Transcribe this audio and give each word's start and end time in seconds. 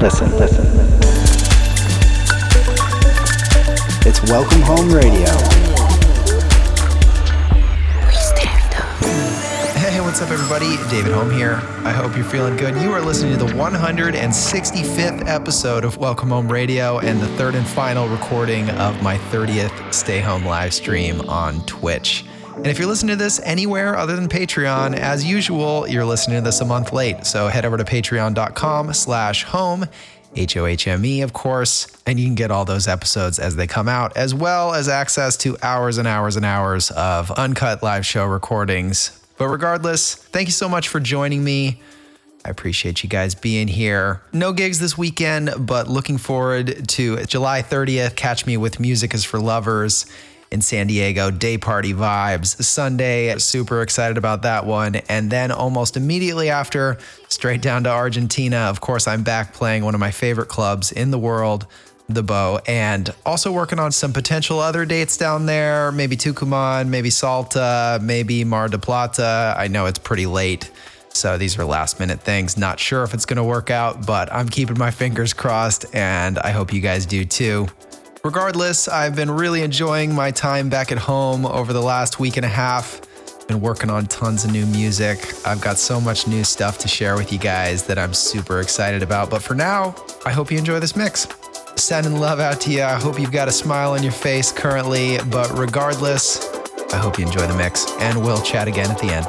Listen, 0.00 0.36
listen. 0.36 0.66
It's 4.04 4.20
Welcome 4.28 4.62
Hohme 4.62 4.92
Radio. 4.92 5.55
What's 10.16 10.32
up, 10.32 10.32
everybody? 10.32 10.78
David 10.88 11.12
Hohme 11.12 11.30
here. 11.30 11.60
I 11.86 11.92
hope 11.92 12.16
you're 12.16 12.24
feeling 12.24 12.56
good. 12.56 12.74
You 12.80 12.90
are 12.92 13.02
listening 13.02 13.38
to 13.38 13.44
the 13.44 13.52
165th 13.52 15.28
episode 15.28 15.84
of 15.84 15.98
Welcome 15.98 16.30
Hohme 16.30 16.50
Radio 16.50 17.00
and 17.00 17.20
the 17.20 17.26
third 17.36 17.54
and 17.54 17.66
final 17.66 18.08
recording 18.08 18.70
of 18.70 19.02
my 19.02 19.18
30th 19.18 19.92
Stay 19.92 20.22
Hohme 20.22 20.46
live 20.46 20.72
stream 20.72 21.20
on 21.28 21.60
Twitch. 21.66 22.24
And 22.54 22.66
if 22.66 22.78
you're 22.78 22.88
listening 22.88 23.18
to 23.18 23.22
this 23.22 23.40
anywhere 23.44 23.94
other 23.94 24.16
than 24.16 24.26
Patreon, 24.26 24.96
as 24.96 25.22
usual, 25.22 25.86
you're 25.86 26.06
listening 26.06 26.38
to 26.38 26.42
this 26.42 26.62
a 26.62 26.64
month 26.64 26.94
late. 26.94 27.26
So 27.26 27.48
head 27.48 27.66
over 27.66 27.76
to 27.76 27.84
patreon.com 27.84 28.94
slash 28.94 29.44
hohme, 29.44 29.86
H-O-H-M-E, 30.34 31.20
of 31.20 31.34
course, 31.34 31.88
and 32.06 32.18
you 32.18 32.24
can 32.24 32.34
get 32.34 32.50
all 32.50 32.64
those 32.64 32.88
episodes 32.88 33.38
as 33.38 33.56
they 33.56 33.66
come 33.66 33.86
out, 33.86 34.16
as 34.16 34.34
well 34.34 34.72
as 34.72 34.88
access 34.88 35.36
to 35.36 35.58
hours 35.62 35.98
and 35.98 36.08
hours 36.08 36.36
and 36.36 36.46
hours 36.46 36.90
of 36.92 37.30
uncut 37.32 37.82
live 37.82 38.06
show 38.06 38.24
recordings. 38.24 39.20
But 39.38 39.48
regardless, 39.48 40.14
thank 40.14 40.48
you 40.48 40.52
so 40.52 40.68
much 40.68 40.88
for 40.88 41.00
joining 41.00 41.44
me. 41.44 41.80
I 42.44 42.48
appreciate 42.48 43.02
you 43.02 43.08
guys 43.08 43.34
being 43.34 43.66
here. 43.66 44.22
No 44.32 44.52
gigs 44.52 44.78
this 44.78 44.96
weekend, 44.96 45.50
but 45.58 45.88
looking 45.88 46.16
forward 46.16 46.88
to 46.90 47.24
July 47.24 47.62
30th. 47.62 48.14
Catch 48.14 48.46
me 48.46 48.56
with 48.56 48.78
Music 48.78 49.14
is 49.14 49.24
for 49.24 49.40
Lovers 49.40 50.06
in 50.52 50.60
San 50.60 50.86
Diego, 50.86 51.32
day 51.32 51.58
party 51.58 51.92
vibes. 51.92 52.62
Sunday, 52.62 53.36
super 53.38 53.82
excited 53.82 54.16
about 54.16 54.42
that 54.42 54.64
one. 54.64 54.94
And 55.08 55.28
then 55.30 55.50
almost 55.50 55.96
immediately 55.96 56.48
after, 56.48 56.98
straight 57.28 57.62
down 57.62 57.82
to 57.84 57.90
Argentina. 57.90 58.58
Of 58.58 58.80
course, 58.80 59.08
I'm 59.08 59.24
back 59.24 59.52
playing 59.52 59.84
one 59.84 59.94
of 59.94 60.00
my 60.00 60.12
favorite 60.12 60.48
clubs 60.48 60.92
in 60.92 61.10
the 61.10 61.18
world, 61.18 61.66
the 62.08 62.22
Bow, 62.22 62.60
and 62.66 63.12
also 63.24 63.50
working 63.50 63.78
on 63.78 63.92
some 63.92 64.12
potential 64.12 64.60
other 64.60 64.84
dates 64.84 65.16
down 65.16 65.46
there. 65.46 65.90
Maybe 65.92 66.16
Tucumán, 66.16 66.88
maybe 66.88 67.10
Salta, 67.10 67.98
maybe 68.02 68.44
Mar 68.44 68.68
de 68.68 68.78
Plata. 68.78 69.54
I 69.56 69.68
know 69.68 69.86
it's 69.86 69.98
pretty 69.98 70.26
late. 70.26 70.70
So 71.08 71.38
these 71.38 71.58
are 71.58 71.64
last 71.64 71.98
minute 71.98 72.20
things. 72.20 72.56
Not 72.56 72.78
sure 72.78 73.02
if 73.02 73.14
it's 73.14 73.24
going 73.24 73.38
to 73.38 73.44
work 73.44 73.70
out, 73.70 74.06
but 74.06 74.32
I'm 74.32 74.48
keeping 74.48 74.78
my 74.78 74.90
fingers 74.90 75.32
crossed 75.32 75.86
and 75.94 76.38
I 76.38 76.50
hope 76.50 76.72
you 76.72 76.80
guys 76.80 77.06
do 77.06 77.24
too. 77.24 77.68
Regardless, 78.22 78.86
I've 78.86 79.16
been 79.16 79.30
really 79.30 79.62
enjoying 79.62 80.14
my 80.14 80.30
time 80.30 80.68
back 80.68 80.92
at 80.92 80.98
home 80.98 81.46
over 81.46 81.72
the 81.72 81.80
last 81.80 82.20
week 82.20 82.36
and 82.36 82.44
a 82.44 82.50
half. 82.50 83.00
Been 83.48 83.60
working 83.60 83.88
on 83.88 84.06
tons 84.06 84.44
of 84.44 84.52
new 84.52 84.66
music. 84.66 85.18
I've 85.46 85.60
got 85.60 85.78
so 85.78 86.00
much 86.00 86.26
new 86.26 86.44
stuff 86.44 86.78
to 86.78 86.88
share 86.88 87.14
with 87.16 87.32
you 87.32 87.38
guys 87.38 87.84
that 87.84 87.98
I'm 87.98 88.12
super 88.12 88.60
excited 88.60 89.02
about. 89.02 89.30
But 89.30 89.40
for 89.40 89.54
now, 89.54 89.94
I 90.26 90.32
hope 90.32 90.50
you 90.50 90.58
enjoy 90.58 90.80
this 90.80 90.96
mix. 90.96 91.28
Sending 91.78 92.16
love 92.16 92.40
out 92.40 92.60
to 92.62 92.70
you. 92.72 92.82
I 92.82 92.94
hope 92.94 93.20
you've 93.20 93.30
got 93.30 93.48
a 93.48 93.52
smile 93.52 93.92
on 93.92 94.02
your 94.02 94.12
face 94.12 94.50
currently. 94.50 95.18
But 95.30 95.56
regardless, 95.56 96.48
I 96.92 96.96
hope 96.96 97.18
you 97.18 97.26
enjoy 97.26 97.46
the 97.46 97.56
mix. 97.56 97.90
And 98.00 98.22
we'll 98.22 98.42
chat 98.42 98.66
again 98.66 98.90
at 98.90 98.98
the 98.98 99.12
end. 99.12 99.26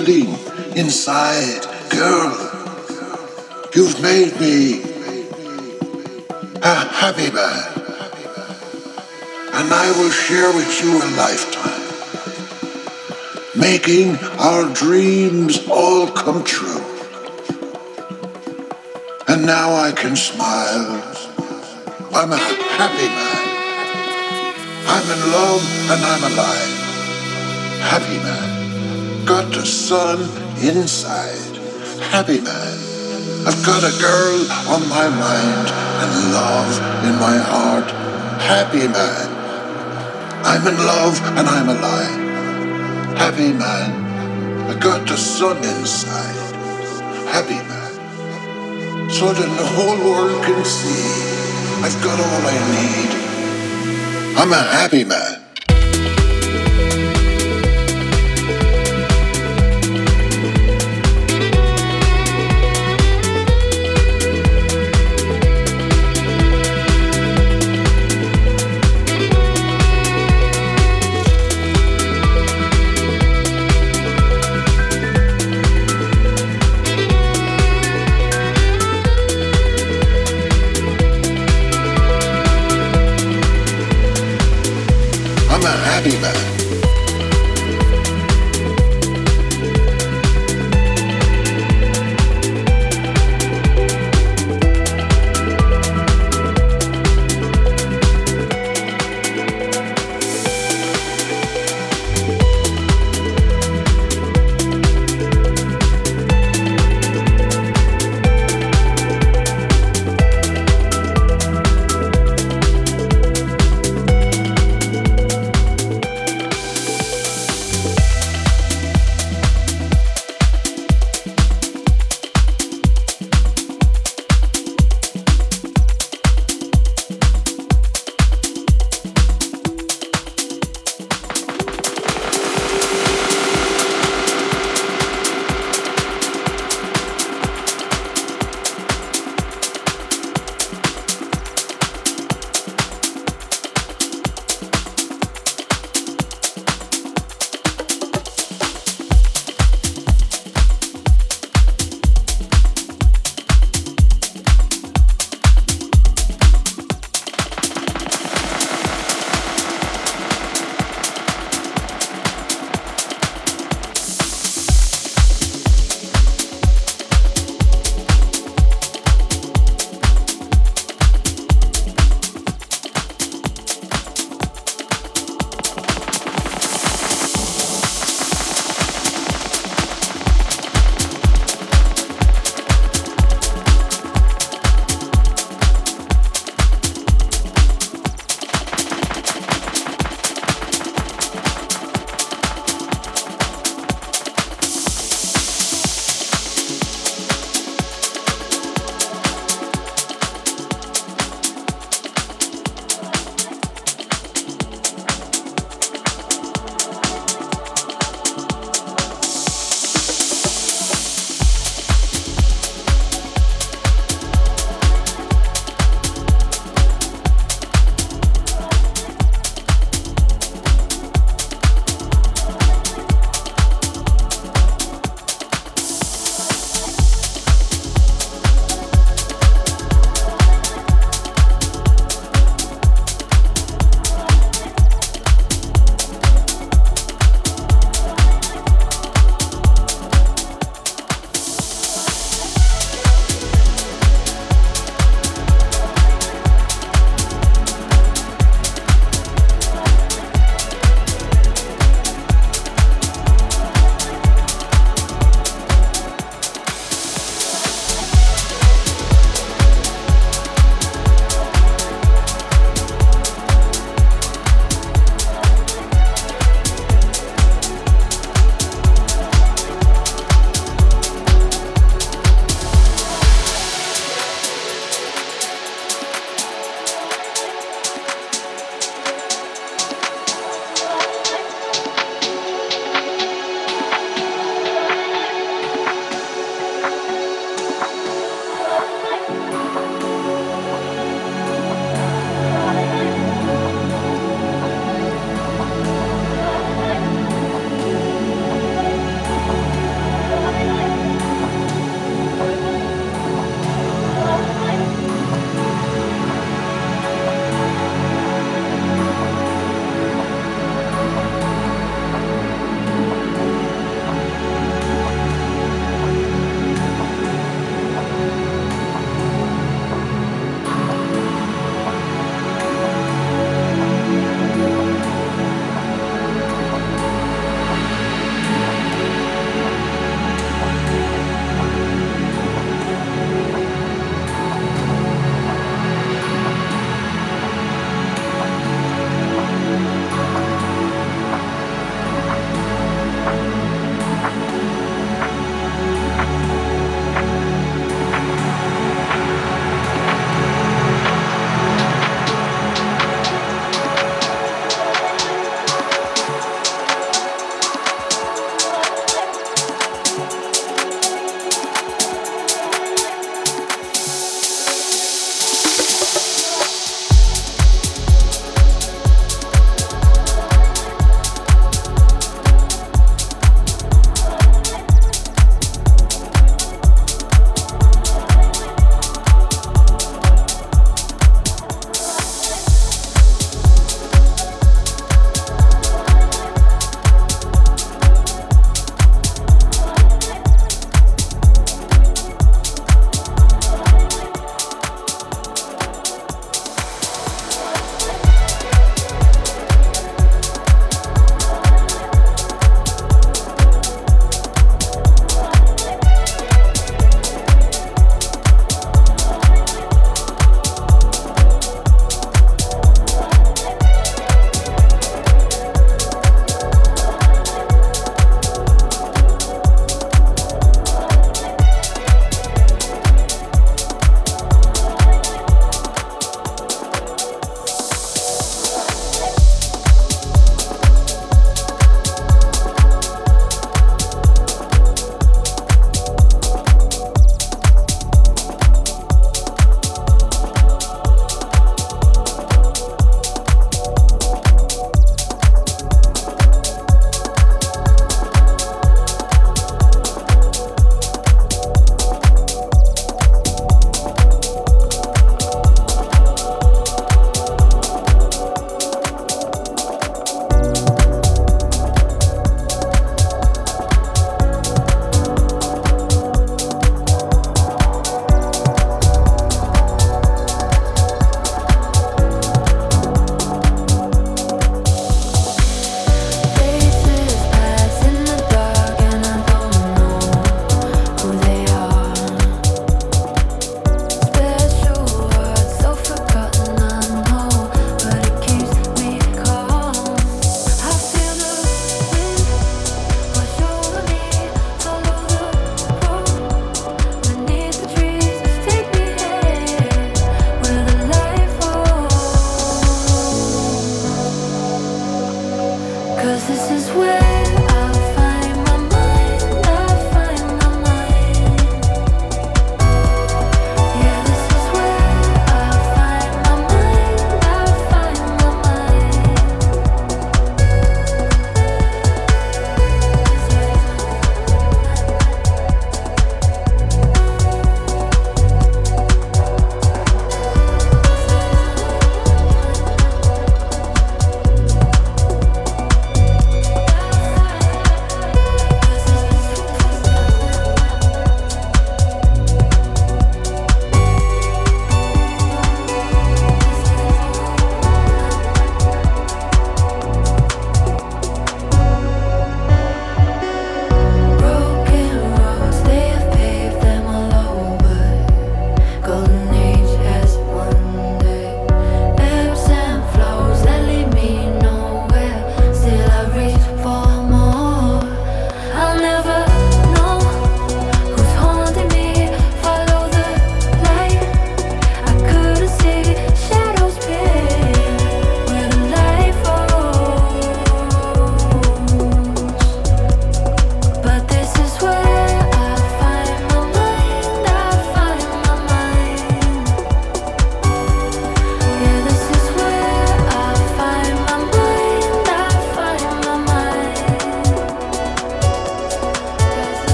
Feeling 0.00 0.32
inside, 0.74 1.60
girl, 1.90 2.32
you've 3.74 4.00
made 4.00 4.32
me 4.40 4.80
a 6.62 6.74
happy 7.00 7.30
man. 7.30 7.68
And 9.52 9.68
I 9.70 9.92
will 9.98 10.10
share 10.10 10.50
with 10.54 10.82
you 10.82 10.96
a 10.96 11.08
lifetime, 11.24 11.84
making 13.54 14.16
our 14.38 14.64
dreams 14.72 15.60
all 15.70 16.08
come 16.08 16.42
true. 16.42 16.84
And 19.28 19.44
now 19.44 19.74
I 19.74 19.92
can 19.92 20.16
smile 20.16 21.02
I'm 22.14 22.32
a 22.32 22.38
happy 22.38 23.08
man. 23.18 23.44
I'm 24.94 25.06
in 25.14 25.20
love 25.32 25.62
and 25.92 26.00
I'm 26.12 26.32
alive. 26.32 26.72
Happy 27.90 28.18
man. 28.18 28.61
Got 29.32 29.56
a 29.56 29.64
sun 29.64 30.20
inside. 30.62 31.56
Happy 32.12 32.38
man. 32.42 32.76
I've 33.48 33.64
got 33.64 33.82
a 33.82 33.94
girl 33.98 34.38
on 34.68 34.86
my 34.90 35.08
mind 35.08 35.68
and 36.02 36.12
love 36.36 36.76
in 37.08 37.14
my 37.16 37.38
heart. 37.40 37.88
Happy 38.42 38.86
man. 38.86 39.28
I'm 40.44 40.66
in 40.68 40.76
love 40.76 41.16
and 41.38 41.48
I'm 41.48 41.68
alive. 41.70 43.16
Happy 43.16 43.54
man. 43.54 44.68
I 44.68 44.78
got 44.78 45.10
a 45.10 45.16
sun 45.16 45.56
inside. 45.56 46.52
Happy 47.32 47.56
man. 47.72 49.10
So 49.10 49.32
that 49.32 49.50
the 49.60 49.66
whole 49.74 49.96
world 50.10 50.44
can 50.44 50.62
see 50.62 51.08
I've 51.80 51.98
got 52.04 52.20
all 52.20 52.42
I 52.44 52.58
need. 52.76 54.36
I'm 54.36 54.52
a 54.52 54.62
happy 54.62 55.04
man. 55.04 55.41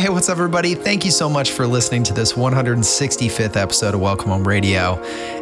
Hey, 0.00 0.08
what's 0.08 0.30
up, 0.30 0.38
everybody? 0.38 0.74
Thank 0.74 1.04
you 1.04 1.10
so 1.10 1.28
much 1.28 1.50
for 1.50 1.66
listening 1.66 2.04
to 2.04 2.14
this 2.14 2.32
165th 2.32 3.54
episode 3.54 3.94
of 3.94 4.00
Welcome 4.00 4.30
Hohme 4.30 4.46
Radio 4.46 4.94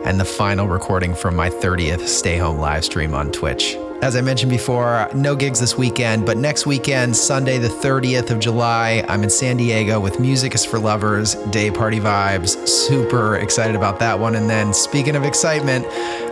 and 0.02 0.18
the 0.18 0.24
final 0.24 0.66
recording 0.66 1.14
from 1.14 1.36
my 1.36 1.48
30th 1.48 2.08
Stay 2.08 2.38
Hohme 2.38 2.58
live 2.58 2.84
stream 2.84 3.14
on 3.14 3.30
Twitch. 3.30 3.76
As 4.02 4.16
I 4.16 4.20
mentioned 4.20 4.50
before, 4.50 5.08
no 5.14 5.36
gigs 5.36 5.60
this 5.60 5.78
weekend, 5.78 6.26
but 6.26 6.36
next 6.36 6.66
weekend, 6.66 7.16
Sunday, 7.16 7.58
the 7.58 7.68
30th 7.68 8.30
of 8.30 8.40
July, 8.40 9.04
I'm 9.08 9.22
in 9.22 9.30
San 9.30 9.58
Diego 9.58 10.00
with 10.00 10.18
Music 10.18 10.56
is 10.56 10.64
for 10.64 10.80
Lovers, 10.80 11.36
Day 11.52 11.70
Party 11.70 12.00
Vibes. 12.00 12.66
Super 12.66 13.36
excited 13.36 13.76
about 13.76 14.00
that 14.00 14.18
one. 14.18 14.34
And 14.34 14.50
then, 14.50 14.74
speaking 14.74 15.14
of 15.14 15.22
excitement, 15.22 15.86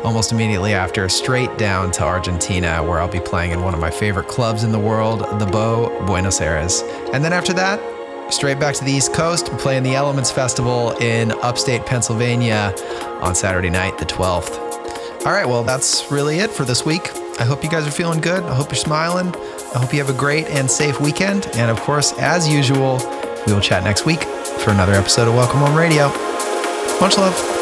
almost 0.04 0.32
immediately 0.32 0.74
after, 0.74 1.08
straight 1.08 1.56
down 1.58 1.92
to 1.92 2.02
Argentina, 2.02 2.82
where 2.82 2.98
I'll 2.98 3.06
be 3.06 3.20
playing 3.20 3.52
in 3.52 3.62
one 3.62 3.72
of 3.72 3.78
my 3.78 3.90
favorite 3.90 4.26
clubs 4.26 4.64
in 4.64 4.72
the 4.72 4.80
world, 4.80 5.20
the 5.38 5.46
Bow 5.46 6.06
Buenos 6.06 6.40
Aires. 6.40 6.82
And 7.12 7.24
then 7.24 7.32
after 7.32 7.52
that, 7.52 7.95
straight 8.30 8.58
back 8.58 8.74
to 8.76 8.84
the 8.84 8.92
East 8.92 9.12
Coast, 9.12 9.46
playing 9.58 9.82
the 9.82 9.94
Elements 9.94 10.30
Festival 10.30 10.92
in 10.98 11.32
upstate 11.42 11.84
Pennsylvania 11.86 12.74
on 13.20 13.34
Saturday 13.34 13.70
night, 13.70 13.98
the 13.98 14.06
12th. 14.06 14.58
All 15.24 15.32
right, 15.32 15.46
well, 15.46 15.64
that's 15.64 16.10
really 16.10 16.38
it 16.38 16.50
for 16.50 16.64
this 16.64 16.84
week. 16.84 17.10
I 17.40 17.44
hope 17.44 17.64
you 17.64 17.70
guys 17.70 17.86
are 17.86 17.90
feeling 17.90 18.20
good. 18.20 18.42
I 18.44 18.54
hope 18.54 18.68
you're 18.68 18.76
smiling. 18.76 19.34
I 19.74 19.78
hope 19.78 19.92
you 19.92 19.98
have 19.98 20.10
a 20.10 20.18
great 20.18 20.46
and 20.46 20.70
safe 20.70 21.00
weekend. 21.00 21.48
And 21.54 21.70
of 21.70 21.80
course, 21.80 22.12
as 22.18 22.48
usual, 22.48 22.98
we 23.46 23.52
will 23.52 23.60
chat 23.60 23.84
next 23.84 24.06
week 24.06 24.22
for 24.22 24.70
another 24.70 24.92
episode 24.92 25.28
of 25.28 25.34
Welcome 25.34 25.60
Hohme 25.60 25.76
Radio. 25.76 26.08
Much 27.00 27.18
love. 27.18 27.55